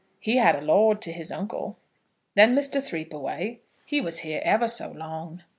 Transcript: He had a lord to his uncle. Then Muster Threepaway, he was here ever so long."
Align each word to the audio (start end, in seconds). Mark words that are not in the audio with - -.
He 0.19 0.37
had 0.37 0.55
a 0.55 0.61
lord 0.65 0.99
to 1.03 1.11
his 1.11 1.31
uncle. 1.31 1.77
Then 2.33 2.55
Muster 2.55 2.79
Threepaway, 2.81 3.59
he 3.85 4.01
was 4.01 4.21
here 4.21 4.41
ever 4.43 4.67
so 4.67 4.89
long." 4.91 5.43